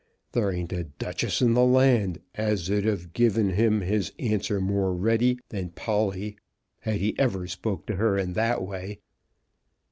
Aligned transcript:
There 0.31 0.51
ain't 0.51 0.73
a 0.73 0.85
duchess 0.85 1.43
in 1.43 1.53
the 1.53 1.63
land 1.63 2.21
as 2.33 2.67
'd 2.69 2.85
've 2.89 3.13
guv' 3.13 3.35
him 3.53 3.81
his 3.81 4.11
answer 4.17 4.59
more 4.59 4.95
ready 4.95 5.37
than 5.49 5.69
Polly 5.73 6.37
had 6.79 6.95
he 6.95 7.13
ever 7.19 7.45
spoke 7.45 7.85
to 7.85 7.97
her 7.97 8.25
that 8.25 8.63
way." 8.63 9.01